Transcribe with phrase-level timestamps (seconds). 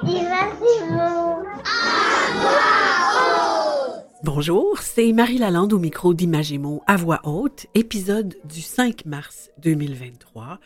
[0.05, 1.43] Imagémo.
[4.23, 10.61] Bonjour, c'est Marie Lalande au micro d'Imagémo à voix haute, épisode du 5 mars 2023.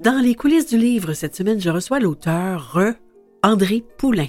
[0.00, 2.94] Dans les coulisses du livre, cette semaine, je reçois l'auteur Re
[3.42, 4.28] André Poulain.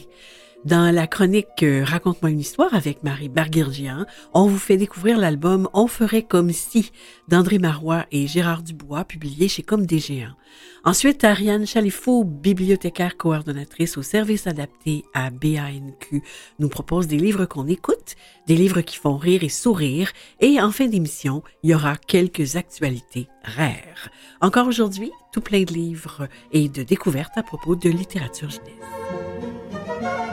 [0.66, 5.70] Dans la chronique euh, Raconte-moi une histoire avec Marie Barguirgian, on vous fait découvrir l'album
[5.74, 6.92] On ferait comme si
[7.30, 10.36] d'André Marois et Gérard Dubois, publié chez Comme des Géants.
[10.84, 16.22] Ensuite, Ariane Chalifou, bibliothécaire coordonnatrice au service adapté à BANQ,
[16.60, 20.72] nous propose des livres qu'on écoute, des livres qui font rire et sourire, et en
[20.72, 24.10] fin d'émission, il y aura quelques actualités rares.
[24.42, 30.29] Encore aujourd'hui, tout plein de livres et de découvertes à propos de littérature jeunesse.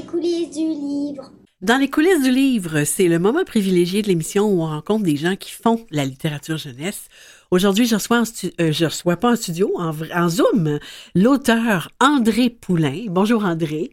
[0.00, 1.30] Les coulisses du livre.
[1.60, 5.16] Dans les coulisses du livre, c'est le moment privilégié de l'émission où on rencontre des
[5.16, 7.08] gens qui font la littérature jeunesse.
[7.50, 10.78] Aujourd'hui, je reçois, en stu- euh, je reçois pas en studio, en, en Zoom,
[11.14, 13.04] l'auteur André Poulain.
[13.08, 13.90] Bonjour André.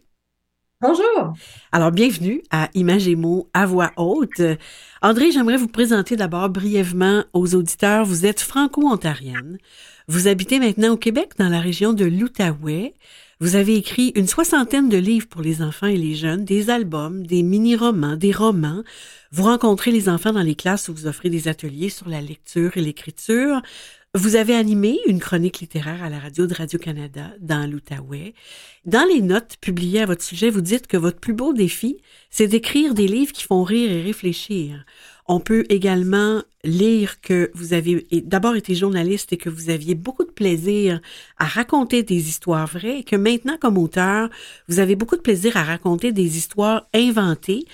[0.80, 1.34] Bonjour.
[1.72, 4.40] Alors, bienvenue à Images et mots à voix haute.
[5.02, 8.06] André, j'aimerais vous présenter d'abord brièvement aux auditeurs.
[8.06, 9.58] Vous êtes franco-ontarienne.
[10.06, 12.94] Vous habitez maintenant au Québec, dans la région de l'Outaouais.
[13.40, 17.24] Vous avez écrit une soixantaine de livres pour les enfants et les jeunes, des albums,
[17.24, 18.82] des mini-romans, des romans.
[19.30, 22.76] Vous rencontrez les enfants dans les classes où vous offrez des ateliers sur la lecture
[22.76, 23.62] et l'écriture.
[24.12, 28.34] Vous avez animé une chronique littéraire à la radio de Radio-Canada dans l'Outaouais.
[28.86, 31.98] Dans les notes publiées à votre sujet, vous dites que votre plus beau défi,
[32.30, 34.84] c'est d'écrire des livres qui font rire et réfléchir.
[35.30, 40.24] On peut également lire que vous avez d'abord été journaliste et que vous aviez beaucoup
[40.24, 41.00] de plaisir
[41.38, 44.30] à raconter des histoires vraies et que maintenant, comme auteur,
[44.68, 47.66] vous avez beaucoup de plaisir à raconter des histoires inventées.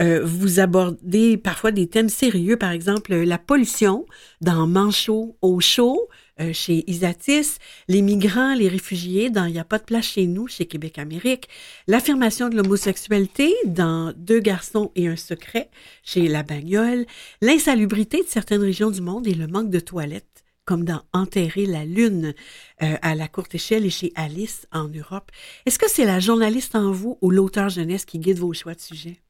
[0.00, 4.06] Euh, vous abordez parfois des thèmes sérieux, par exemple la pollution
[4.40, 6.08] dans Manchot au chaud
[6.42, 7.58] euh, chez Isatis,
[7.88, 10.98] les migrants, les réfugiés dans Il n'y a pas de place chez nous chez Québec
[10.98, 11.48] Amérique,
[11.86, 15.70] l'affirmation de l'homosexualité dans Deux garçons et un secret
[16.02, 17.06] chez La Bagnole,
[17.40, 21.84] l'insalubrité de certaines régions du monde et le manque de toilettes comme dans Enterrer la
[21.84, 22.34] lune
[22.82, 25.30] euh, à la courte échelle et chez Alice en Europe.
[25.66, 28.80] Est-ce que c'est la journaliste en vous ou l'auteur jeunesse qui guide vos choix de
[28.80, 29.20] sujet?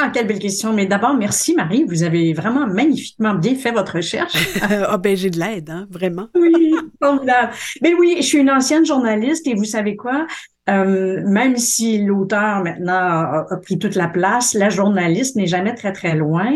[0.00, 0.72] Ah, quelle belle question.
[0.72, 1.84] Mais d'abord, merci Marie.
[1.88, 4.32] Vous avez vraiment magnifiquement bien fait votre recherche.
[4.62, 6.28] Ah ben j'ai de l'aide, hein, vraiment.
[6.34, 6.72] Oui,
[7.02, 7.52] formidable.
[7.82, 10.26] Mais oui, je suis une ancienne journaliste et vous savez quoi?
[10.70, 15.74] Euh, même si l'auteur maintenant a, a pris toute la place, la journaliste n'est jamais
[15.74, 16.52] très très loin.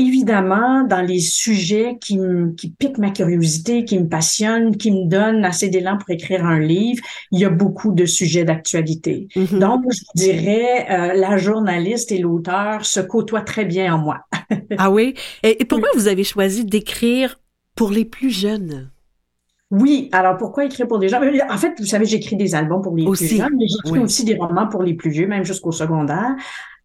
[0.00, 5.08] Évidemment, dans les sujets qui, me- qui piquent ma curiosité, qui me passionnent, qui me
[5.08, 9.26] donnent assez d'élan pour écrire un livre, il y a beaucoup de sujets d'actualité.
[9.34, 9.58] Mhm.
[9.58, 14.20] Donc, je dirais, euh, la journaliste et l'auteur se côtoient très bien en moi.
[14.78, 15.14] Ah oui?
[15.42, 17.40] Et, et pourquoi vous avez choisi d'écrire
[17.74, 18.92] pour les plus jeunes?
[19.70, 21.20] Oui, alors pourquoi écrire pour des gens?
[21.50, 24.04] En fait, vous savez, j'écris des albums pour les Aussi, plus jeunes, mais j'écris oui.
[24.04, 26.36] aussi des romans pour les plus vieux, même jusqu'au secondaire.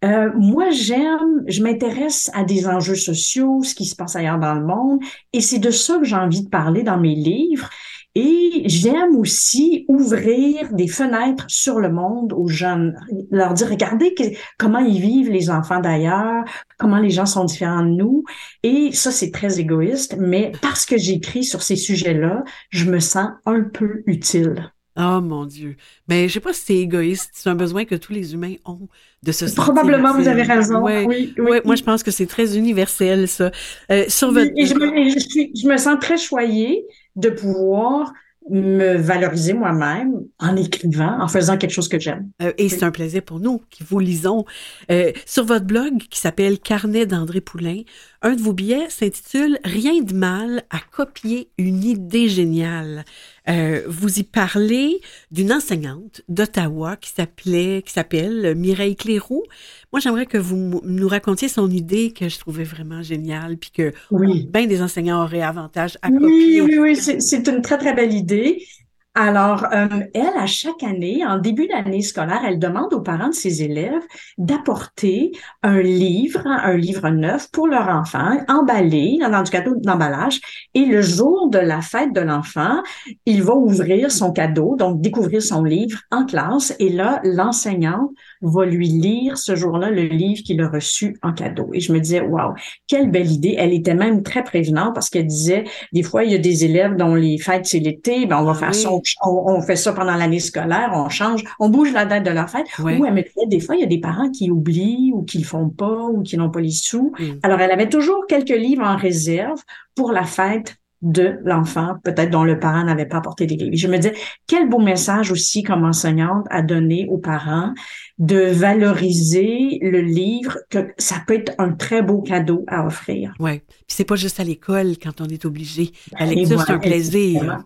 [0.03, 4.53] Euh, moi, j'aime, je m'intéresse à des enjeux sociaux, ce qui se passe ailleurs dans
[4.53, 4.99] le monde,
[5.31, 7.69] et c'est de ça que j'ai envie de parler dans mes livres.
[8.15, 12.95] Et j'aime aussi ouvrir des fenêtres sur le monde aux jeunes,
[13.31, 16.43] leur dire, regardez que- comment ils vivent les enfants d'ailleurs,
[16.77, 18.23] comment les gens sont différents de nous.
[18.61, 23.29] Et ça, c'est très égoïste, mais parce que j'écris sur ces sujets-là, je me sens
[23.47, 24.71] un peu utile.
[24.97, 25.75] Oh mon Dieu.
[26.07, 27.31] Mais je sais pas si c'est égoïste.
[27.33, 28.87] C'est un besoin que tous les humains ont
[29.23, 30.81] de se sentir Probablement, vous avez raison.
[30.81, 31.05] Ouais.
[31.07, 31.43] Oui, oui.
[31.51, 33.51] Ouais, moi, je pense que c'est très universel, ça.
[33.91, 34.51] Euh, sur votre...
[34.55, 38.13] Et je me, je suis- je me sens très choyée de pouvoir
[38.49, 42.29] me valoriser moi-même en écrivant, en faisant quelque chose que j'aime.
[42.41, 44.43] Euh, et c'est un plaisir pour nous qui vous lisons.
[44.91, 47.83] Euh, sur votre blog qui s'appelle Carnet d'André Poulain,
[48.21, 53.05] un de vos billets s'intitule Rien de mal à copier une idée géniale.
[53.49, 59.43] Euh, vous y parlez d'une enseignante d'Ottawa qui s'appelait, qui s'appelle Mireille Cléroux.
[59.91, 63.93] Moi, j'aimerais que vous nous racontiez son idée que je trouvais vraiment géniale, puis que
[64.09, 64.53] Oui.
[64.53, 66.61] bien des enseignants auraient avantage à Oui, copier.
[66.61, 68.65] oui, oui, c'est c'est une très, très belle idée.
[69.15, 73.33] Alors, euh, elle, à chaque année, en début d'année scolaire, elle demande aux parents de
[73.33, 74.01] ses élèves
[74.39, 75.31] d'apporter
[75.61, 80.41] un livre, un livre neuf pour leur enfant, emballé dans du cadeau d'emballage.
[80.73, 82.81] Et le jour de la fête de l'enfant,
[83.27, 86.75] il va ouvrir son cadeau, donc découvrir son livre en classe.
[86.79, 88.09] Et là, l'enseignante
[88.41, 91.69] va lui lire ce jour-là le livre qu'il a reçu en cadeau.
[91.73, 92.55] Et je me disais, waouh,
[92.87, 93.55] quelle belle idée.
[93.59, 96.95] Elle était même très prévenante parce qu'elle disait, des fois, il y a des élèves
[96.95, 98.85] dont les fêtes, c'est l'été, ben, on va faire oui.
[98.87, 102.31] au on, on fait ça pendant l'année scolaire, on change, on bouge la date de
[102.31, 102.67] leur fête.
[102.79, 102.97] Ouais.
[102.97, 105.45] Ou elle mettait, des fois, il y a des parents qui oublient ou qui le
[105.45, 107.13] font pas ou qui n'ont pas les sous.
[107.19, 107.23] Mm.
[107.43, 109.61] Alors, elle avait toujours quelques livres en réserve
[109.95, 113.75] pour la fête de l'enfant, peut-être dont le parent n'avait pas apporté des livres.
[113.75, 114.13] Je me disais,
[114.47, 117.73] quel beau message aussi comme enseignante à donner aux parents
[118.19, 123.33] de valoriser le livre, que ça peut être un très beau cadeau à offrir.
[123.39, 123.63] Ouais.
[123.67, 125.91] Puis c'est pas juste à l'école quand on est obligé.
[126.17, 127.43] La lecture, c'est un plaisir.
[127.43, 127.63] exactement.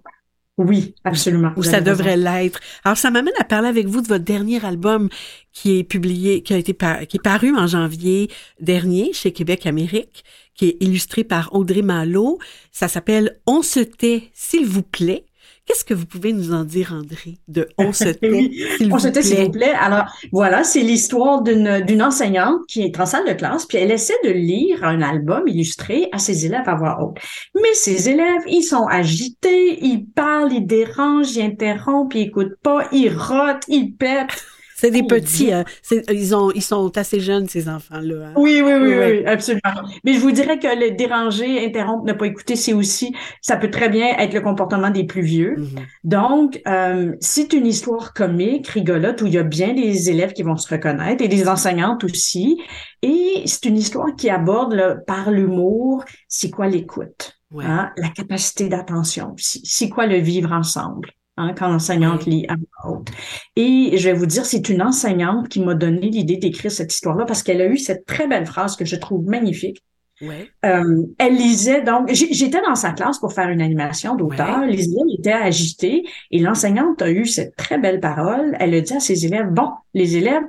[0.58, 1.52] Oui, absolument.
[1.56, 2.60] Ou ça devrait l'être.
[2.84, 5.08] Alors, ça m'amène à parler avec vous de votre dernier album
[5.54, 9.68] qui est publié, qui a été par- qui est paru en janvier dernier chez Québec
[9.68, 10.24] Amérique,
[10.56, 12.40] qui est illustré par Audrey Malo.
[12.72, 15.26] Ça s'appelle On se tait, s'il vous plaît.
[15.68, 18.96] Qu'est-ce que vous pouvez nous en dire, André, de On se tait, Oui, s'il On
[18.96, 19.74] vous se tait, s'il vous plaît.
[19.78, 23.92] Alors, voilà, c'est l'histoire d'une d'une enseignante qui est en salle de classe, puis elle
[23.92, 27.18] essaie de lire un album illustré à ses élèves à voix haute.
[27.54, 32.88] Mais ses élèves, ils sont agités, ils parlent, ils dérangent, ils interrompent, ils écoutent pas,
[32.94, 34.46] ils rotent, ils pètent.
[34.80, 35.66] C'est des Oh, petits, hein.
[35.82, 38.28] C'est- ils ont, ils sont assez jeunes, ces enfants-là.
[38.28, 38.34] hein.
[38.36, 39.20] Oui, oui, oui, Ouais.
[39.22, 39.62] oui, absolument.
[40.06, 43.72] Mais je vous dirais que le déranger, interrompre, ne pas écouter, c'est aussi, ça peut
[43.72, 45.56] très bien être le comportement des plus vieux.
[45.58, 45.68] Mhm.
[46.04, 50.44] Donc, euh, c'est une histoire comique, rigolote, où il y a bien des élèves qui
[50.44, 52.62] vont se reconnaître et des enseignantes aussi.
[53.02, 57.66] Et c'est une histoire qui aborde là, par l'humour, c'est quoi l'écoute, Ouais.
[57.66, 61.10] hein, la capacité d'attention c'est quoi le vivre ensemble?
[61.40, 62.56] Hein, quand l'enseignante lit à
[62.88, 63.10] haute.
[63.56, 67.26] Et je vais vous dire, c'est une enseignante qui m'a donné l'idée d'écrire cette histoire-là
[67.26, 69.84] parce qu'elle a eu cette très belle phrase que je trouve magnifique.
[70.20, 70.50] Ouais.
[70.66, 74.62] Euh, elle lisait donc, j'étais dans sa classe pour faire une animation d'auteur.
[74.62, 74.72] Ouais.
[74.72, 78.58] Les élèves étaient agités et l'enseignante a eu cette très belle parole.
[78.60, 80.42] Elle a dit à ses élèves, bon, les élèves,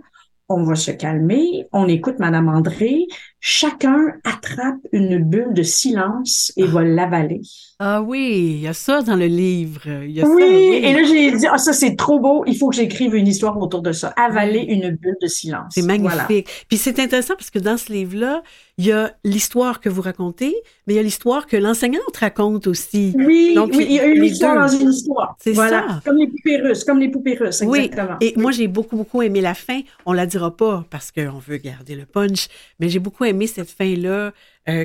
[0.49, 3.07] on va se calmer, on écoute Madame André,
[3.41, 7.41] chacun attrape une bulle de silence et va l'avaler.
[7.81, 9.83] Ah oui, il y a ça dans le livre.
[10.05, 12.57] Il y a ça, Oui, et là j'ai dit, ah ça c'est trop beau, il
[12.57, 14.09] faut que j'écrive une histoire autour de ça.
[14.17, 15.73] Avaler une bulle de silence.
[15.75, 16.11] C'est magnifique.
[16.11, 16.27] Voilà.
[16.69, 18.43] Puis c'est intéressant parce que dans ce livre-là,
[18.79, 20.55] il y a l'histoire que vous racontez,
[20.87, 23.13] mais il y a l'histoire que l'enseignante raconte aussi.
[23.17, 24.77] Oui, Donc, oui, il y a une histoire deux.
[24.79, 25.37] dans une histoire.
[25.41, 25.85] C'est voilà.
[25.89, 26.01] ça.
[26.05, 28.17] Comme les poupées russes, comme les poupées russes, Oui, exactement.
[28.21, 29.81] et moi j'ai beaucoup beaucoup aimé la fin.
[30.07, 32.49] On la dira pas parce qu'on veut garder le punch,
[32.81, 34.33] mais j'ai beaucoup aimé cette fin là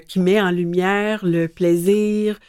[0.08, 2.40] qui met en lumière le plaisir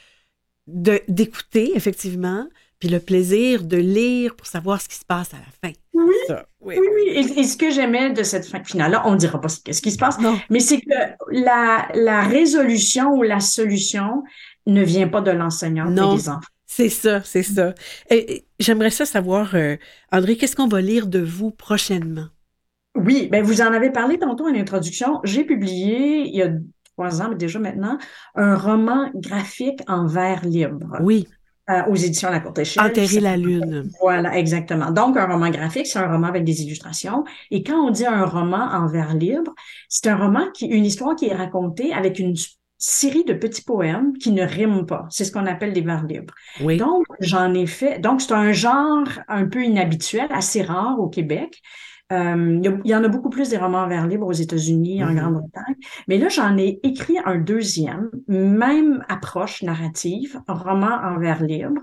[0.66, 2.46] de d'écouter effectivement,
[2.78, 5.74] puis le plaisir de lire pour savoir ce qui se passe à la fin.
[5.94, 6.14] Oui.
[6.28, 6.76] Ça, oui.
[6.78, 7.02] Oui, oui.
[7.36, 9.82] Et, et ce que j'aimais de cette fin finale-là, on ne dira pas ce ce
[9.82, 10.38] qui se passe, Non.
[10.50, 10.94] mais c'est que
[11.30, 14.22] la, la résolution ou la solution
[14.66, 16.14] ne vient pas de l'enseignant Non.
[16.14, 16.40] et des enfants.
[16.66, 17.74] C'est ça, c'est ça.
[18.10, 19.76] Et, et J'aimerais ça savoir, euh,
[20.10, 22.28] André, qu'est-ce qu'on va lire de vous prochainement?
[22.94, 25.20] Oui, ben vous en avez parlé tantôt en introduction.
[25.24, 26.50] J'ai publié il y a
[26.96, 27.98] trois ans mais déjà maintenant
[28.36, 31.26] un roman graphique en vers libre Oui,
[31.70, 32.84] euh, aux éditions La Courte Échelle.
[32.84, 33.90] Enterrer la lune.
[34.02, 34.90] Voilà, exactement.
[34.90, 37.24] Donc, un roman graphique, c'est un roman avec des illustrations.
[37.50, 39.54] Et quand on dit un roman en vers libre,
[39.88, 42.34] c'est un roman qui, une histoire qui est racontée avec une
[42.76, 45.06] série de petits poèmes qui ne riment pas.
[45.08, 46.34] C'est ce qu'on appelle des vers libres.
[46.60, 46.76] Oui.
[46.76, 47.98] Donc, j'en ai fait.
[47.98, 51.62] Donc, c'est un genre un peu inhabituel, assez rare au Québec.
[52.14, 55.08] Euh, il y en a beaucoup plus des romans en vers libre aux États-Unis, en
[55.08, 55.16] Mhm.
[55.16, 55.74] Grande-Bretagne.
[56.08, 61.80] Mais là, j'en ai écrit un deuxième, même approche narrative, roman en vers libre,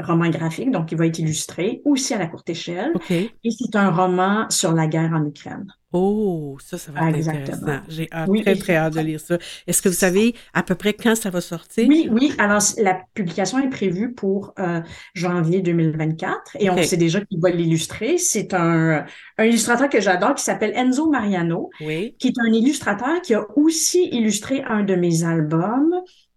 [0.00, 2.92] roman graphique, donc il va être illustré, aussi à la courte échelle.
[3.10, 5.66] Et c'est un roman sur la guerre en Ukraine.
[5.96, 7.54] Oh, ça, ça va être Exactement.
[7.56, 7.82] intéressant.
[7.88, 9.38] J'ai hâte, Oui, très, très hâte de lire ça.
[9.68, 11.86] Est-ce que vous savez à peu près quand ça va sortir?
[11.88, 12.32] Oui, oui.
[12.38, 14.80] Alors, la publication est prévue pour euh,
[15.14, 18.18] janvier 2024 et on sait déjà qu'il va l'illustrer.
[18.18, 19.04] C'est un,
[19.38, 22.16] un illustrateur que j'adore qui s'appelle Enzo Mariano, Oui.
[22.18, 25.94] qui est un illustrateur qui a aussi illustré un de mes albums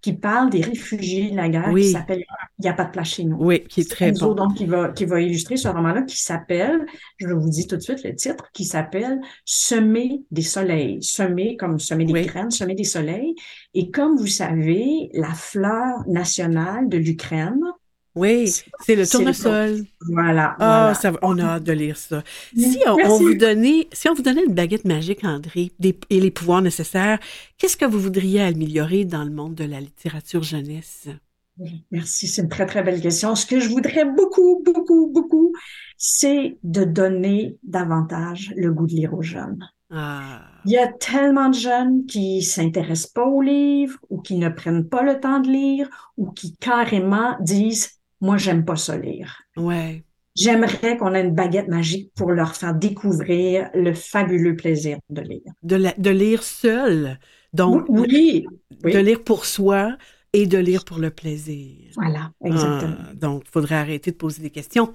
[0.07, 1.81] qui parle des réfugiés de la guerre, Oui.
[1.81, 2.23] qui s'appelle
[2.59, 3.35] Il n'y a pas de place chez nous.
[3.41, 4.33] Oui, qui est très bon.
[4.35, 6.85] donc, qui va, qui va illustrer ce roman-là qui s'appelle,
[7.17, 11.03] je vous dis tout de suite le titre, qui s'appelle Semer des soleils.
[11.03, 12.25] Semer comme semer des Oui.
[12.25, 13.35] graines, semer des soleils.
[13.73, 17.59] Et comme vous savez, la fleur nationale de l'Ukraine,
[18.17, 18.51] Oui,
[18.85, 19.85] c'est le tournesol.
[20.09, 20.93] voilà, Ah, voilà.
[20.95, 22.23] ça va- on a hâte de lire ça.
[22.55, 26.19] Mm, Si on, vous donnait, si on vous donnait une baguette magique, André, des- et
[26.19, 27.19] les pouvoirs nécessaires,
[27.57, 31.07] qu'est-ce que vous voudriez améliorer dans le monde de la littérature jeunesse?
[31.91, 33.33] Merci, c'est une très, très belle question.
[33.35, 35.53] Ce que je voudrais beaucoup, beaucoup, beaucoup,
[35.97, 39.67] c'est de donner davantage le goût de lire aux jeunes.
[39.89, 44.49] Ah, Il y a tellement de jeunes qui s'intéressent pas aux livres ou qui ne
[44.49, 49.41] prennent pas le temps de lire ou qui carrément disent moi j'aime pas ça lire.
[49.57, 50.03] ouais.
[50.35, 55.51] J'aimerais qu'on ait une baguette magique pour leur faire découvrir le fabuleux plaisir de lire.
[55.63, 57.17] De, la- de lire seul.
[57.53, 58.45] Donc, oui,
[58.83, 58.93] oui.
[58.93, 59.97] de lire pour soi
[60.33, 61.89] et de lire pour le plaisir.
[61.95, 62.95] Voilà, exactement.
[62.99, 64.93] Ah, donc, il faudrait arrêter de poser des questions,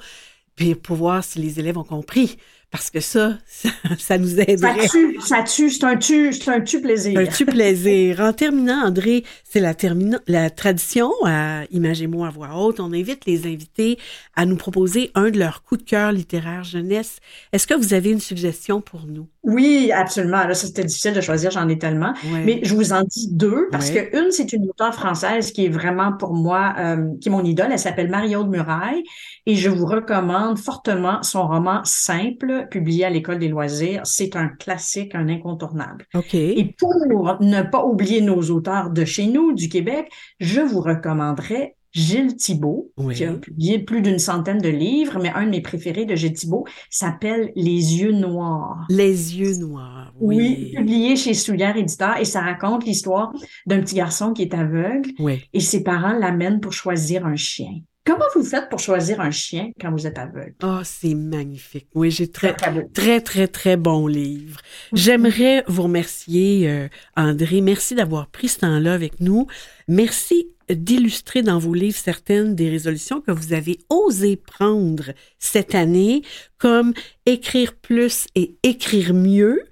[0.54, 2.36] puis pour voir si les élèves ont compris.
[2.72, 4.88] Parce que ça, ça, ça nous Ça aiderait.
[4.88, 7.20] tue, ça tue, c'est un tu, c'est un tu plaisir.
[7.20, 8.18] Un tu plaisir.
[8.20, 12.80] En terminant, André, c'est la, termina- la tradition à Imagez-moi à voix haute.
[12.80, 13.98] On invite les invités
[14.34, 17.18] à nous proposer un de leurs coups de cœur littéraires jeunesse.
[17.52, 19.28] Est-ce que vous avez une suggestion pour nous?
[19.44, 20.44] Oui, absolument.
[20.44, 22.14] Là, ça, c'était difficile de choisir, j'en ai tellement.
[22.44, 24.08] Mais je vous en dis deux, parce Ouais.
[24.10, 27.42] que une, c'est une auteure française qui est vraiment pour moi, euh, qui est mon
[27.44, 27.68] idole.
[27.72, 29.02] Elle s'appelle Marie-Aude Muraille.
[29.46, 34.02] Et je vous recommande fortement son roman Simple, publié à l'École des loisirs.
[34.04, 36.06] C'est un classique, un incontournable.
[36.14, 36.34] OK.
[36.34, 36.94] Et pour
[37.40, 40.08] ne pas oublier nos auteurs de chez nous, du Québec,
[40.38, 43.14] je vous recommanderais Gilles Thibault, Oui.
[43.14, 46.32] qui a publié plus d'une centaine de livres, mais un de mes préférés de Gilles
[46.32, 48.86] Thibault s'appelle Les yeux noirs.
[48.88, 50.12] Les yeux noirs.
[50.18, 50.72] Oui, Oui.
[50.76, 53.32] publié chez Soulière Éditeur, et ça raconte l'histoire
[53.66, 55.42] d'un petit garçon qui est aveugle Oui.
[55.52, 57.72] et ses parents l'amènent pour choisir un chien.
[58.04, 60.56] Comment vous faites pour choisir un chien quand vous êtes aveugle?
[60.64, 61.86] Oh, c'est magnifique.
[61.94, 64.58] Oui, j'ai très, Très très, très, très bon livre.
[64.92, 67.60] J'aimerais vous remercier, euh, André.
[67.60, 69.46] Merci d'avoir pris ce temps-là avec nous.
[69.86, 76.22] Merci d'illustrer dans vos livres certaines des résolutions que vous avez osé prendre cette année,
[76.58, 76.92] comme
[77.26, 79.62] écrire plus et écrire mieux,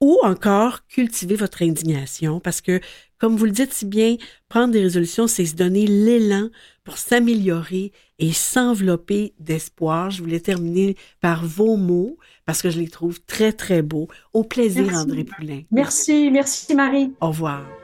[0.00, 2.80] ou encore cultiver votre indignation, parce que,
[3.18, 4.16] comme vous le dites si bien,
[4.48, 6.48] prendre des résolutions, c'est se donner l'élan
[6.84, 10.10] pour s'améliorer et s'envelopper d'espoir.
[10.10, 12.16] Je voulais terminer par vos mots,
[12.46, 14.08] parce que je les trouve très, très beaux.
[14.32, 14.98] Au plaisir, Merci.
[14.98, 15.62] André Poulain.
[15.70, 17.12] Merci, merci Marie.
[17.20, 17.79] Au revoir.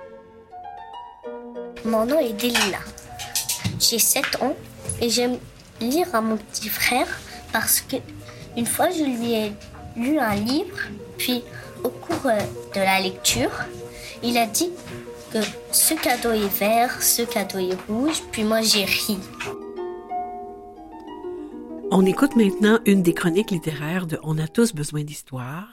[1.86, 2.80] Mon nom est Delina.
[3.78, 4.56] J'ai 7 ans
[5.00, 5.38] et j'aime
[5.80, 7.06] lire à mon petit frère
[7.52, 7.96] parce que
[8.56, 9.52] une fois je lui ai
[9.96, 10.78] lu un livre,
[11.16, 11.44] puis
[11.84, 12.40] au cours euh,
[12.74, 13.52] de la lecture,
[14.24, 14.70] il a dit
[15.32, 15.38] que
[15.70, 19.18] ce cadeau est vert, ce cadeau est rouge, puis moi j'ai ri.
[21.92, 25.68] On écoute maintenant une des chroniques littéraires de On a tous besoin d'histoire.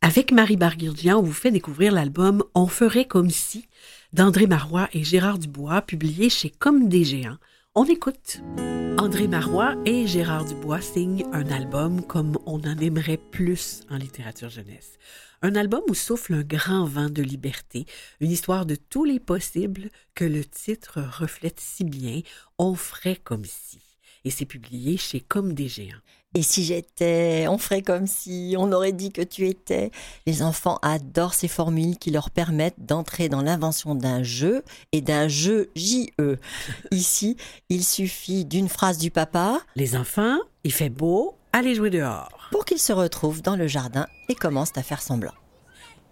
[0.00, 3.66] Avec Marie Barguirdian, on vous fait découvrir l'album On ferait comme si
[4.12, 7.38] d'André Marois et Gérard Dubois, publié chez Comme des géants.
[7.74, 8.42] On écoute.
[8.98, 14.50] André Marois et Gérard Dubois signent un album comme on en aimerait plus en littérature
[14.50, 14.98] jeunesse.
[15.42, 17.86] Un album où souffle un grand vent de liberté,
[18.20, 22.20] une histoire de tous les possibles que le titre reflète si bien.
[22.58, 23.78] On ferait comme si
[24.24, 26.00] et c'est publié chez Comme des géants.
[26.36, 29.90] Et si j'étais, on ferait comme si on aurait dit que tu étais.
[30.26, 35.26] Les enfants adorent ces formules qui leur permettent d'entrer dans l'invention d'un jeu et d'un
[35.26, 36.36] jeu JE.
[36.92, 37.36] Ici,
[37.68, 42.48] il suffit d'une phrase du papa Les enfants, il fait beau, allez jouer dehors.
[42.52, 45.34] pour qu'ils se retrouvent dans le jardin et commencent à faire semblant.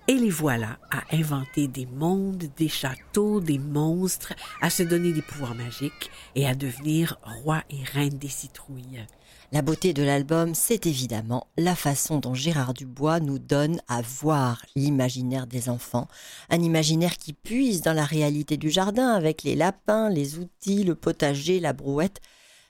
[0.09, 4.33] Et les voilà à inventer des mondes, des châteaux, des monstres,
[4.63, 9.05] à se donner des pouvoirs magiques et à devenir roi et reine des citrouilles.
[9.51, 14.63] La beauté de l'album, c'est évidemment la façon dont Gérard Dubois nous donne à voir
[14.77, 16.07] l'imaginaire des enfants,
[16.51, 20.95] un imaginaire qui puise dans la réalité du jardin avec les lapins, les outils, le
[20.95, 22.21] potager, la brouette.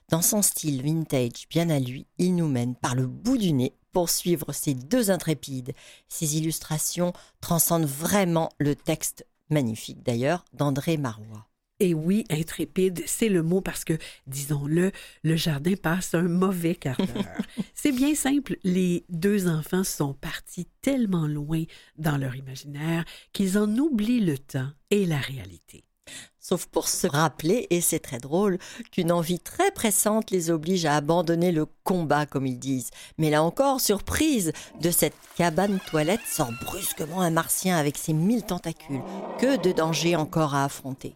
[0.09, 3.75] Dans son style vintage bien à lui, il nous mène par le bout du nez
[3.91, 5.75] pour suivre ces deux intrépides.
[6.07, 11.48] Ces illustrations transcendent vraiment le texte, magnifique d'ailleurs, d'André Marois.
[11.81, 14.91] Et oui, intrépide, c'est le mot parce que, disons-le,
[15.23, 17.43] le jardin passe un mauvais quart d'heure.
[17.75, 21.63] c'est bien simple, les deux enfants sont partis tellement loin
[21.97, 25.85] dans leur imaginaire qu'ils en oublient le temps et la réalité.
[26.41, 28.59] Sauf pour se rappeler, et c'est très drôle,
[28.91, 32.91] qu'une envie très pressante les oblige à abandonner le combat, comme ils disent.
[33.19, 38.43] Mais là encore, surprise, de cette cabane toilette sort brusquement un martien avec ses mille
[38.43, 39.03] tentacules.
[39.39, 41.15] Que de dangers encore à affronter.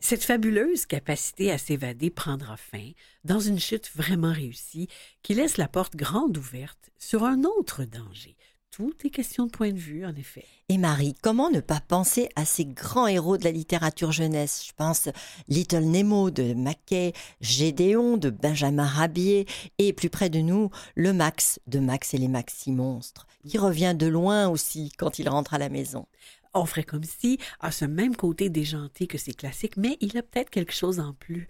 [0.00, 2.90] Cette fabuleuse capacité à s'évader prendra fin
[3.24, 4.88] dans une chute vraiment réussie
[5.22, 8.36] qui laisse la porte grande ouverte sur un autre danger.
[8.76, 10.44] Tout est question de point de vue, en effet.
[10.68, 14.64] Et Marie, comment ne pas penser à ces grands héros de la littérature jeunesse?
[14.66, 15.08] Je pense
[15.48, 19.46] Little Nemo de Mackay, Gédéon de Benjamin Rabier,
[19.78, 23.94] et plus près de nous, le Max de Max et les Maxi Monstres, qui revient
[23.96, 26.06] de loin aussi quand il rentre à la maison.
[26.56, 30.22] On ferait comme si, à ce même côté déjanté que ses classiques, mais il a
[30.22, 31.48] peut-être quelque chose en plus.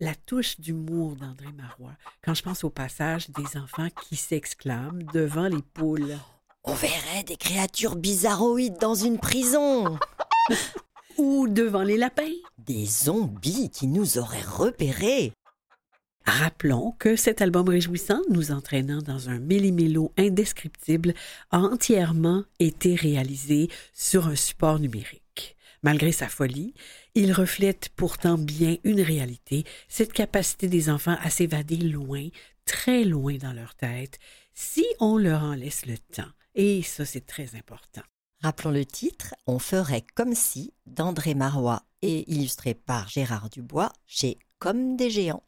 [0.00, 5.48] La touche d'humour d'André Marois, quand je pense au passage des enfants qui s'exclament devant
[5.48, 6.16] les poules.
[6.64, 9.98] On verrait des créatures bizarroïdes dans une prison.
[11.18, 12.34] Ou devant les lapins.
[12.58, 15.32] Des zombies qui nous auraient repérés.
[16.28, 21.14] Rappelons que cet album réjouissant, nous entraînant dans un méli-mélo indescriptible,
[21.50, 25.56] a entièrement été réalisé sur un support numérique.
[25.82, 26.74] Malgré sa folie,
[27.14, 32.28] il reflète pourtant bien une réalité, cette capacité des enfants à s'évader loin,
[32.66, 34.18] très loin dans leur tête,
[34.52, 36.30] si on leur en laisse le temps.
[36.54, 38.02] Et ça, c'est très important.
[38.42, 44.38] Rappelons le titre On ferait comme si d'André Marois et illustré par Gérard Dubois chez
[44.58, 45.47] Comme des géants.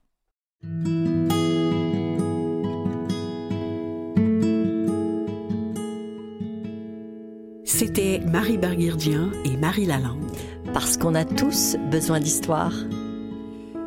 [7.64, 10.30] C'était Marie Barguirdian et Marie Lalande.
[10.74, 12.74] Parce qu'on a tous besoin d'histoire.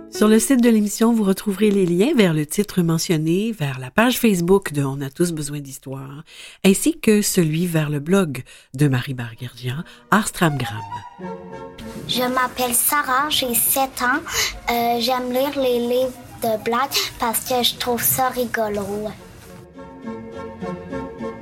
[0.09, 3.91] Sur le site de l'émission, vous retrouverez les liens vers le titre mentionné, vers la
[3.91, 6.23] page Facebook de On a tous besoin d'histoire,
[6.65, 8.41] ainsi que celui vers le blog
[8.73, 10.81] de Marie Barguirdian, Arstramgram.
[12.07, 14.71] Je m'appelle Sarah, j'ai 7 ans.
[14.71, 16.13] Euh, J'aime lire les livres
[17.19, 19.09] parce que je trouve ça rigolo.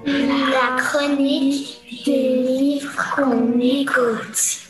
[0.06, 4.61] La chronique des livres qu'on écoute.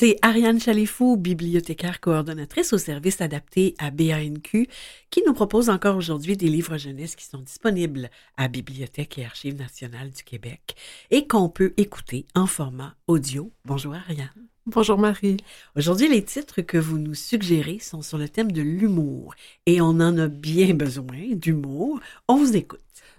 [0.00, 4.68] C'est Ariane Chalifou, bibliothécaire coordonnatrice au service adapté à BANQ,
[5.10, 9.56] qui nous propose encore aujourd'hui des livres jeunesse qui sont disponibles à Bibliothèque et Archives
[9.56, 10.76] nationales du Québec
[11.10, 13.50] et qu'on peut écouter en format audio.
[13.64, 14.30] Bonjour Ariane.
[14.66, 15.38] Bonjour Marie.
[15.74, 19.34] Aujourd'hui, les titres que vous nous suggérez sont sur le thème de l'humour
[19.66, 21.98] et on en a bien besoin d'humour.
[22.28, 22.78] On vous écoute.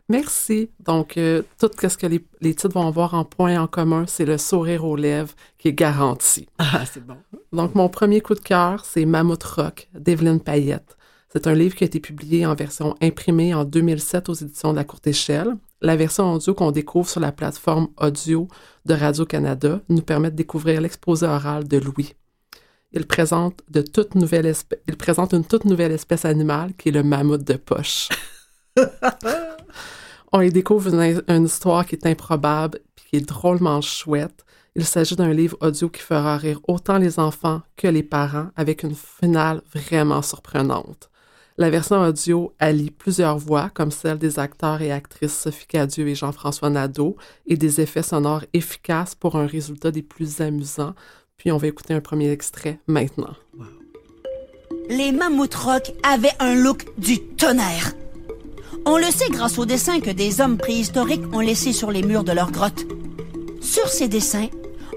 [0.10, 0.72] Merci.
[0.80, 4.25] Donc, euh, tout ce que les, les, titres vont avoir en point en commun, c'est
[4.25, 6.48] le sourire aux lèvres qui est garanti.
[6.58, 7.18] Ah, c'est bon.
[7.54, 10.98] Donc, mon premier coup de cœur, c'est Mammouth Rock d'Evelyne Payette.
[11.32, 14.78] C'est un livre qui a été publié en version imprimée en 2007 aux éditions de
[14.78, 15.56] la Courte Échelle.
[15.80, 18.48] La version audio qu'on découvre sur la plateforme audio
[18.86, 22.16] de Radio-Canada nous permet de découvrir l'exposé oral de Louis.
[22.94, 26.94] Il présente, de toute nouvelle espèce, il présente une toute nouvelle espèce animale qui est
[26.94, 28.10] le mammouth de poche.
[30.32, 34.46] On y découvre une, histoire qui est improbable puis qui est drôlement chouette.
[34.76, 38.84] Il s'agit d'un livre audio qui fera rire autant les enfants que les parents avec
[38.84, 41.10] une finale vraiment surprenante.
[41.58, 46.16] La version audio allie plusieurs voix, comme celle des acteurs et actrices Sophie Cadieux et
[46.16, 47.18] Jean-François Nadeau,
[47.48, 50.94] et des effets sonores efficaces pour un résultat des plus amusants.
[51.36, 53.34] Puis on va écouter un premier extrait maintenant.
[54.89, 57.94] Les mammouths rock avaient un look du tonnerre.
[58.86, 62.24] On le sait grâce aux dessins que des hommes préhistoriques ont laissés sur les murs
[62.24, 62.86] de leurs grottes.
[63.62, 64.48] Sur ces dessins,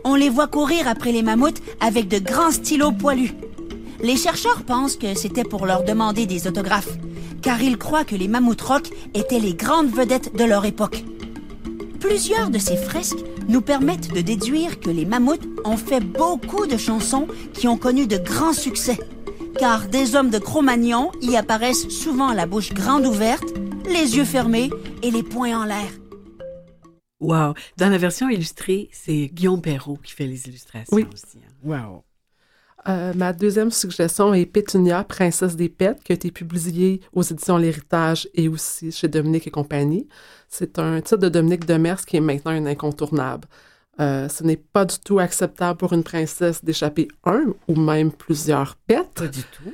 [0.05, 3.33] on les voit courir après les mammouths avec de grands stylos poilus.
[4.03, 6.97] Les chercheurs pensent que c'était pour leur demander des autographes,
[7.41, 11.05] car ils croient que les mammouths rock étaient les grandes vedettes de leur époque.
[12.01, 16.77] Plusieurs de ces fresques nous permettent de déduire que les mammouths ont fait beaucoup de
[16.77, 18.99] chansons qui ont connu de grands succès,
[19.59, 23.55] car des hommes de Cro-Magnon y apparaissent souvent la bouche grande ouverte,
[23.93, 24.71] les yeux fermés
[25.03, 25.91] et les poings en l'air.
[27.21, 27.55] Wow!
[27.77, 31.07] Dans la version illustrée, c'est Guillaume Perrault qui fait les illustrations oui.
[31.13, 31.39] aussi.
[31.39, 31.53] hein.
[31.63, 32.05] Wow!
[32.89, 37.57] Euh, ma deuxième suggestion est Pétunia, princesse des pets, qui a été publiée aux éditions
[37.57, 40.09] L'Héritage et aussi chez Dominique et compagnie.
[40.49, 43.47] C'est un titre de Dominique Demers qui est maintenant un incontournable.
[44.01, 48.75] Euh, ce n'est pas du tout acceptable pour une princesse d'échapper un ou même plusieurs
[48.75, 49.07] pets.
[49.15, 49.73] Pas du tout.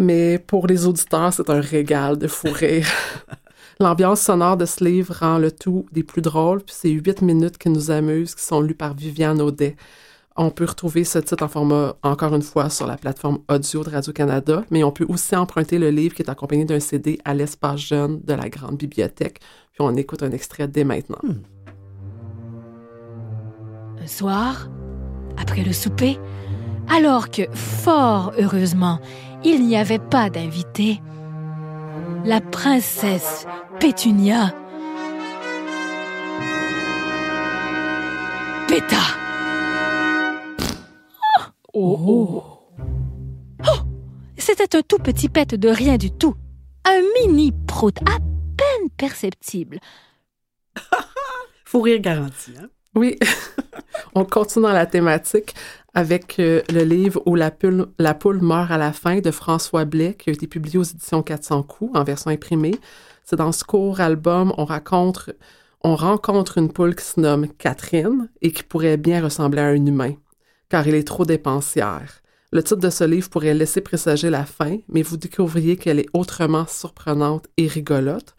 [0.00, 2.88] Mais pour les auditeurs, c'est un régal de fou rire.
[3.80, 7.58] L'ambiance sonore de ce livre rend le tout des plus drôles, puis c'est huit minutes
[7.58, 9.76] qui nous amusent, qui sont lues par Viviane Audet.
[10.36, 13.90] On peut retrouver ce titre en format, encore une fois, sur la plateforme audio de
[13.90, 17.80] Radio-Canada, mais on peut aussi emprunter le livre qui est accompagné d'un CD à l'espace
[17.80, 19.40] jeune de la Grande Bibliothèque.
[19.72, 21.18] Puis on écoute un extrait dès maintenant.
[21.22, 21.42] Hmm.
[24.02, 24.70] Un soir,
[25.36, 26.18] après le souper,
[26.88, 28.98] alors que, fort heureusement,
[29.44, 31.00] il n'y avait pas d'invité,
[32.24, 33.46] la princesse
[33.78, 34.52] Pétunia
[38.70, 38.96] péta.
[41.72, 42.52] Oh.
[43.66, 43.72] oh
[44.36, 46.36] C'était un tout petit pet de rien du tout.
[46.84, 48.18] Un mini prout à
[48.56, 49.80] peine perceptible.
[51.64, 52.68] Faut rire garanti, hein?
[52.94, 53.18] Oui.
[54.14, 55.54] On continue dans la thématique
[55.94, 59.84] avec euh, le livre Où la poule, la poule meurt à la fin de François
[59.84, 62.78] Blais, qui a été publié aux éditions 400 coups en version imprimée.
[63.24, 65.34] C'est dans ce court album, on rencontre,
[65.82, 69.86] on rencontre une poule qui se nomme Catherine et qui pourrait bien ressembler à un
[69.86, 70.14] humain
[70.70, 72.22] car il est trop dépensière.
[72.52, 76.08] Le titre de ce livre pourrait laisser présager la fin, mais vous découvriez qu'elle est
[76.14, 78.34] autrement surprenante et rigolote.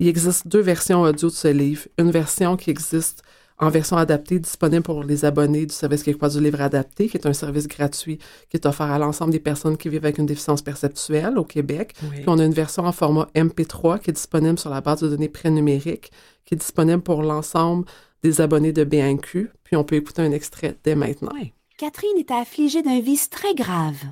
[0.00, 1.82] Il existe deux versions audio de ce livre.
[1.98, 3.22] Une version qui existe
[3.58, 7.26] en version adaptée, disponible pour les abonnés du service québécois du livre adapté, qui est
[7.26, 8.18] un service gratuit
[8.50, 11.94] qui est offert à l'ensemble des personnes qui vivent avec une déficience perceptuelle au Québec.
[12.02, 12.16] Oui.
[12.16, 15.08] Puis on a une version en format MP3 qui est disponible sur la base de
[15.08, 16.10] données prénumériques,
[16.44, 17.86] qui est disponible pour l'ensemble
[18.22, 19.50] des abonnés de BNQ.
[19.62, 21.32] Puis on peut écouter un extrait dès maintenant.
[21.34, 21.52] Oui.
[21.76, 24.02] Catherine était affligée d'un vice très grave.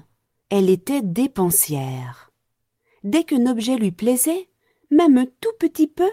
[0.50, 2.31] Elle était dépensière.
[3.05, 4.48] Dès qu'un objet lui plaisait,
[4.90, 6.09] même un tout petit peu,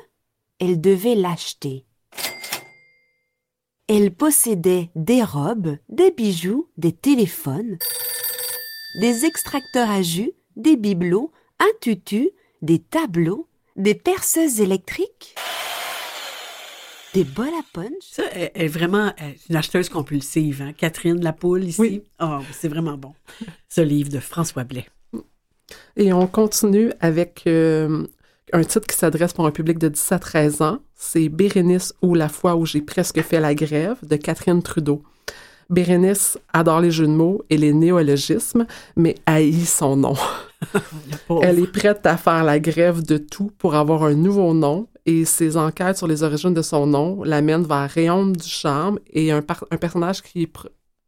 [0.60, 1.86] elle devait l'acheter.
[3.92, 7.80] Elle possédait des robes, des bijoux, des téléphones,
[9.02, 12.30] des extracteurs à jus, des bibelots, un tutu,
[12.62, 13.48] des tableaux,
[13.78, 15.34] des perceuses électriques,
[17.16, 17.90] des bols à punch.
[18.00, 20.74] Ça, elle est vraiment elle une acheteuse compulsive, hein?
[20.74, 21.82] Catherine Lapoule, ici?
[21.82, 22.04] Oui.
[22.20, 23.16] Oh, c'est vraiment bon.
[23.70, 24.86] Ce livre de François Blais.
[25.98, 28.06] Et on continue avec euh,
[28.54, 30.80] un titre qui s'adresse pour un public de 10 à 13 ans.
[30.96, 35.04] C'est Bérénice ou La fois où j'ai presque fait la grève de Catherine Trudeau.
[35.70, 40.16] Bérénice adore les jeux de mots et les néologismes, mais haït son nom.
[41.42, 45.26] Elle est prête à faire la grève de tout pour avoir un nouveau nom et
[45.26, 49.42] ses enquêtes sur les origines de son nom l'amènent vers Réaume du Charme et un,
[49.42, 50.48] personnage qui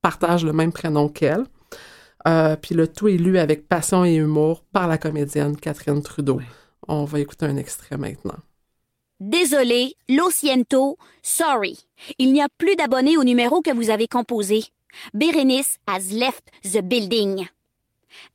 [0.02, 1.44] partage le même prénom qu'elle.
[2.28, 6.40] Euh, puis le tout est lu avec passion et humour par la comédienne Catherine Trudeau.
[6.94, 8.36] On va écouter un extrait maintenant.
[9.22, 11.80] Désolé, lo siento, sorry.
[12.18, 14.66] Il n'y a plus d'abonnés au numéro que vous avez composé.
[15.14, 17.48] Berenice has left the building.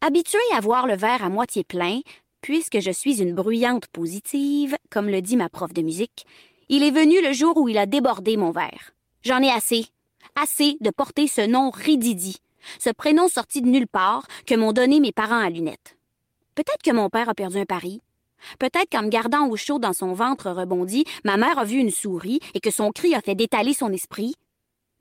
[0.01, 2.01] Habituée à voir le verre à moitié plein,
[2.41, 6.25] puisque je suis une bruyante positive, comme le dit ma prof de musique,
[6.71, 8.95] il est venu le jour où il a débordé mon verre.
[9.23, 9.85] J'en ai assez.
[10.35, 12.39] Assez de porter ce nom rididi,
[12.79, 15.99] ce prénom sorti de nulle part que m'ont donné mes parents à lunettes.
[16.55, 18.01] Peut-être que mon père a perdu un pari.
[18.59, 21.91] Peut-être qu'en me gardant au chaud dans son ventre rebondi, ma mère a vu une
[21.91, 24.35] souris et que son cri a fait détaler son esprit.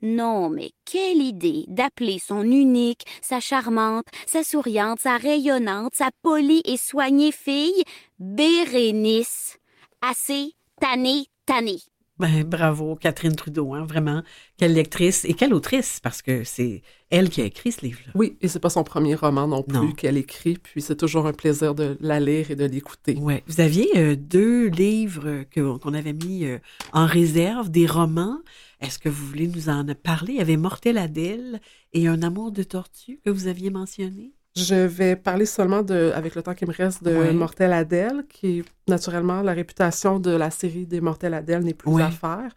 [0.02, 6.62] Non, mais quelle idée d'appeler son unique, sa charmante, sa souriante, sa rayonnante, sa polie
[6.66, 7.82] et soignée fille
[8.18, 9.58] Bérénice.
[10.02, 11.80] Assez tannée, tannée.
[12.18, 14.22] Ben, bravo, Catherine Trudeau, hein, vraiment.
[14.56, 18.12] Quelle lectrice et quelle autrice, parce que c'est elle qui a écrit ce livre-là.
[18.14, 21.34] Oui, et c'est pas son premier roman non plus qu'elle écrit, puis c'est toujours un
[21.34, 23.16] plaisir de la lire et de l'écouter.
[23.16, 23.42] Ouais.
[23.46, 26.58] Vous aviez euh, deux livres que- qu'on avait mis euh,
[26.94, 28.38] en réserve, des romans.
[28.80, 30.32] Est-ce que vous voulez nous en parler?
[30.34, 31.60] Il y avait Mortel Adèle
[31.92, 34.32] et Un amour de tortue que vous aviez mentionné?
[34.56, 37.30] Je vais parler seulement de, avec le temps qui me reste, de.
[37.32, 42.02] Mortel Adèle, qui naturellement la réputation de la série des Mortel Adèle n'est plus Ouais.
[42.02, 42.54] à faire.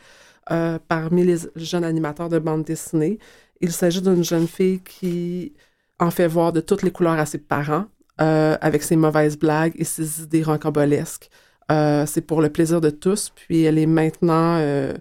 [0.52, 3.20] Euh, parmi les jeunes animateurs de bande dessinée,
[3.62, 5.54] il s'agit d'une jeune fille qui
[6.00, 7.86] en fait voir de toutes les couleurs à ses parents,
[8.22, 11.30] euh, avec ses mauvaises blagues et ses idées rocambolesques.
[11.72, 14.94] Euh, c'est pour le plaisir de tous, puis elle est maintenant euh,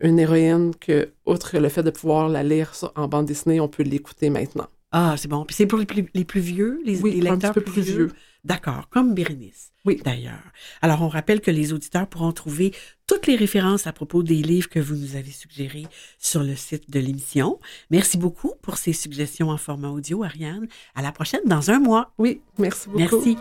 [0.00, 3.82] une héroïne que, outre le fait de pouvoir la lire en bande dessinée, on peut
[3.82, 4.68] l'écouter maintenant.
[4.92, 5.44] Ah, c'est bon.
[5.44, 7.72] Puis c'est pour les plus, les plus vieux, les, Oui, les un lecteurs petit peu
[7.72, 8.12] plus vieux?
[8.44, 9.72] D'accord, comme Bérénice.
[9.84, 10.00] Oui.
[10.04, 10.42] D'ailleurs.
[10.80, 12.72] Alors, on rappelle que les auditeurs pourront trouver
[13.06, 15.86] toutes les références à propos des livres que vous nous avez suggérés
[16.18, 17.58] sur le site de l'émission.
[17.90, 20.68] Merci beaucoup pour ces suggestions en format audio, Ariane.
[20.94, 22.12] À la prochaine dans un mois.
[22.18, 22.98] Oui, merci beaucoup.
[22.98, 23.36] Merci.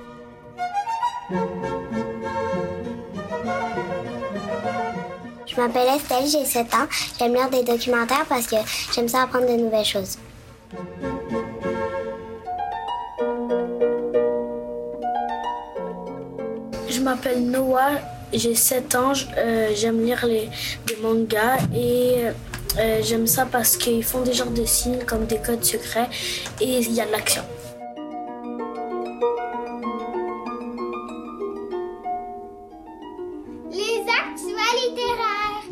[5.48, 6.88] Je m'appelle Estelle, j'ai 7 ans.
[7.18, 8.58] J'aime lire des documentaires parce que
[8.94, 10.18] j'aime ça apprendre de nouvelles choses.
[17.06, 18.00] M'appelle Noah,
[18.34, 20.50] j'ai 7 ans, euh, j'aime lire les,
[21.04, 22.24] mangas et
[22.80, 26.10] euh, j'aime ça parce qu'ils font des genres de signes comme des codes secrets
[26.60, 27.44] et il y a de l'action.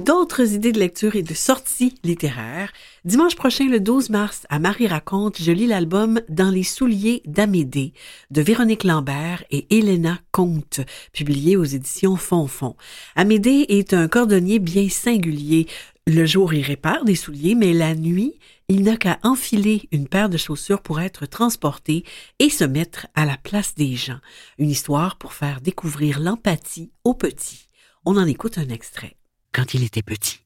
[0.05, 2.73] D'autres idées de lecture et de sorties littéraires.
[3.05, 7.93] Dimanche prochain, le 12 mars, à Marie raconte, je lis l'album Dans les souliers d'Amédée
[8.29, 10.81] de Véronique Lambert et Helena Comte,
[11.13, 12.75] publié aux éditions Fonfon.
[13.15, 15.67] Amédée est un cordonnier bien singulier.
[16.05, 18.33] Le jour, il répare des souliers, mais la nuit,
[18.67, 22.03] il n'a qu'à enfiler une paire de chaussures pour être transporté
[22.39, 24.19] et se mettre à la place des gens.
[24.57, 27.69] Une histoire pour faire découvrir l'empathie aux petits.
[28.03, 29.15] On en écoute un extrait.
[29.53, 30.41] Quand il était petit,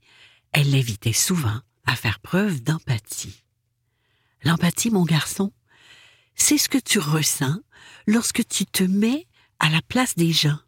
[0.52, 3.44] elle l'invitait souvent à faire preuve d'empathie.
[4.44, 5.52] L'empathie, mon garçon,
[6.36, 7.58] c'est ce que tu ressens
[8.06, 9.26] lorsque tu te mets
[9.60, 10.60] à la place des gens.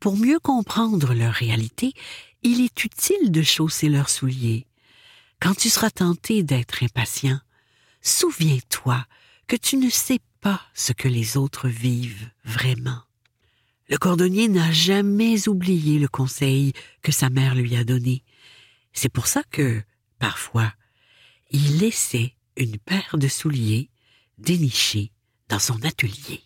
[0.00, 1.92] Pour mieux comprendre leur réalité,
[2.42, 4.66] il est utile de chausser leurs souliers.
[5.40, 7.38] Quand tu seras tenté d'être impatient,
[8.00, 9.06] souviens-toi
[9.46, 13.02] que tu ne sais pas ce que les autres vivent vraiment.
[13.92, 18.24] Le cordonnier n'a jamais oublié le conseil que sa mère lui a donné.
[18.94, 19.82] C'est pour ça que,
[20.18, 20.72] parfois,
[21.50, 23.90] il laissait une paire de souliers
[24.38, 25.12] dénichés
[25.50, 26.40] dans son atelier.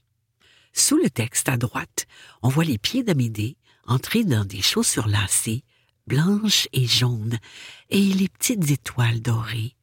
[0.72, 2.09] Sous le texte à droite,
[2.42, 3.56] on voit les pieds d'Amédée
[3.87, 5.62] entrer dans des chaussures lacées,
[6.09, 7.38] blanches et jaunes,
[7.90, 9.76] et les petites étoiles dorées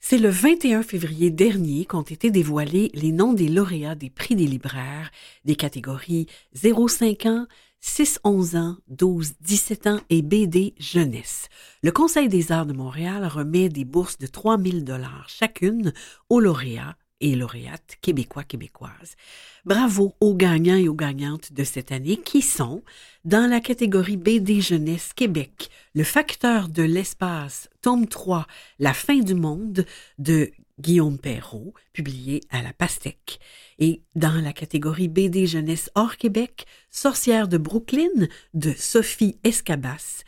[0.00, 4.46] C'est le 21 février dernier qu'ont été dévoilés les noms des lauréats des prix des
[4.46, 5.10] libraires
[5.44, 7.46] des catégories 0,5 ans,
[7.82, 11.48] 6-11 ans, 12-17 ans et BD jeunesse.
[11.82, 15.92] Le Conseil des arts de Montréal remet des bourses de 3000 dollars chacune
[16.28, 19.16] aux lauréats et lauréates québécois québécoises.
[19.64, 22.82] Bravo aux gagnants et aux gagnantes de cette année qui sont
[23.24, 28.46] dans la catégorie BD Jeunesse Québec, Le facteur de l'espace, tome 3,
[28.78, 29.84] La fin du monde
[30.18, 33.40] de Guillaume Perrault, publié à la Pastèque.
[33.78, 40.22] Et dans la catégorie BD Jeunesse hors Québec, Sorcière de Brooklyn de Sophie Escabas,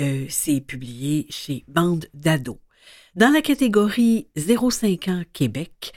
[0.00, 2.58] euh, c'est publié chez Bande d'Ado.
[3.14, 5.92] Dans la catégorie 05 ans Québec,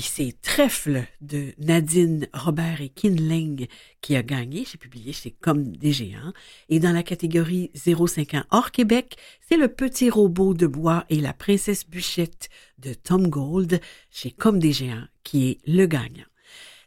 [0.00, 3.66] c'est Trèfle de Nadine Robert et Kinling
[4.00, 4.64] qui a gagné.
[4.70, 6.32] J'ai publié chez Comme des géants.
[6.70, 11.20] Et dans la catégorie 05 ans hors Québec, c'est Le petit robot de bois et
[11.20, 16.24] la princesse Bûchette de Tom Gold chez Comme des géants qui est le gagnant.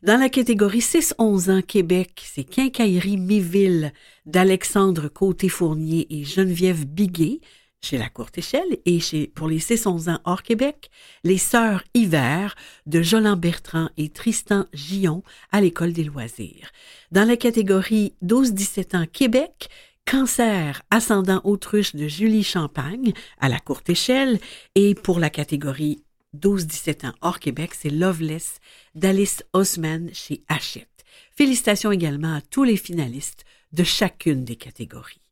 [0.02, 3.94] Dans la catégorie 6-11 ans Québec, c'est Quincaillerie Miville
[4.26, 7.40] d'Alexandre Côté-Fournier et Geneviève Biguet
[7.82, 10.90] chez la courte échelle et chez, pour les 6-11 ans hors Québec,
[11.24, 16.72] les Sœurs Hiver de Jolan Bertrand et Tristan Gillon à l'École des loisirs.
[17.12, 19.70] Dans la catégorie 12-17 ans Québec,
[20.06, 24.40] Cancer ascendant autruche de Julie Champagne à la courte échelle
[24.76, 26.04] et pour la catégorie
[26.36, 28.60] 12-17 ans hors Québec, c'est Loveless
[28.94, 31.04] d'Alice Osman chez Hachette.
[31.32, 35.25] Félicitations également à tous les finalistes de chacune des catégories.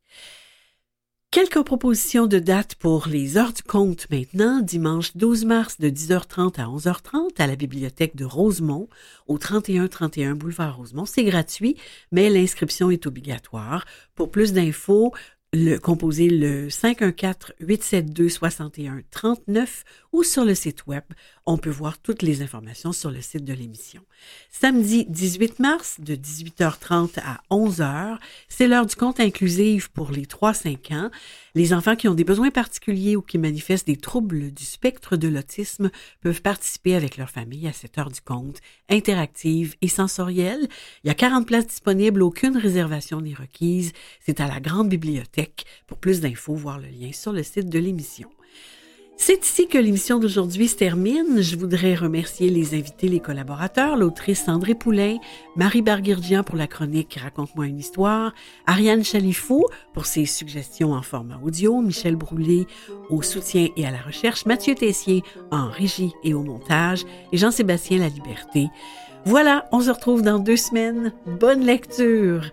[1.34, 6.60] Quelques propositions de date pour les heures du compte maintenant, dimanche 12 mars de 10h30
[6.60, 8.88] à 11h30 à la bibliothèque de Rosemont,
[9.26, 11.06] au 3131 boulevard Rosemont.
[11.06, 11.76] C'est gratuit,
[12.12, 13.84] mais l'inscription est obligatoire.
[14.14, 15.12] Pour plus d'infos,
[15.52, 19.66] le, composer le 514-872-6139
[20.12, 21.02] ou sur le site web.
[21.46, 24.00] On peut voir toutes les informations sur le site de l'émission.
[24.50, 28.16] Samedi 18 mars de 18h30 à 11h,
[28.48, 31.10] c'est l'heure du compte inclusive pour les 3-5 ans.
[31.54, 35.28] Les enfants qui ont des besoins particuliers ou qui manifestent des troubles du spectre de
[35.28, 35.90] l'autisme
[36.22, 40.66] peuvent participer avec leur famille à cette heure du compte interactive et sensorielle.
[41.04, 43.92] Il y a 40 places disponibles, aucune réservation n'est requise.
[44.20, 45.66] C'est à la grande bibliothèque.
[45.86, 48.30] Pour plus d'infos, voir le lien sur le site de l'émission.
[49.16, 51.40] C'est ici que l'émission d'aujourd'hui se termine.
[51.40, 55.18] Je voudrais remercier les invités, les collaborateurs, l'autrice Sandré Poulain,
[55.56, 58.34] Marie Barguirdian pour la chronique Raconte-moi une histoire,
[58.66, 62.66] Ariane Chalifou pour ses suggestions en format audio, Michel Broulet
[63.08, 67.98] au soutien et à la recherche, Mathieu Tessier en régie et au montage et Jean-Sébastien
[67.98, 68.68] La Liberté.
[69.24, 71.12] Voilà, on se retrouve dans deux semaines.
[71.40, 72.50] Bonne lecture!